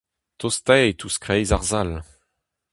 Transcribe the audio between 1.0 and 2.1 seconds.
ouzh kreiz ar sal.